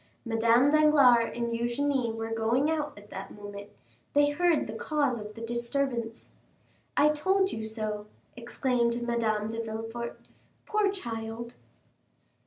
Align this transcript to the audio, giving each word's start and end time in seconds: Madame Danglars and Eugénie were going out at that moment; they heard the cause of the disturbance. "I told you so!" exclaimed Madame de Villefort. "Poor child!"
Madame 0.25 0.71
Danglars 0.71 1.31
and 1.37 1.49
Eugénie 1.53 2.11
were 2.11 2.31
going 2.33 2.71
out 2.71 2.91
at 2.97 3.11
that 3.11 3.35
moment; 3.35 3.69
they 4.13 4.31
heard 4.31 4.65
the 4.65 4.73
cause 4.73 5.19
of 5.19 5.35
the 5.35 5.41
disturbance. 5.41 6.31
"I 6.97 7.09
told 7.09 7.51
you 7.51 7.67
so!" 7.67 8.07
exclaimed 8.35 9.03
Madame 9.03 9.49
de 9.49 9.61
Villefort. 9.63 10.19
"Poor 10.65 10.91
child!" 10.91 11.53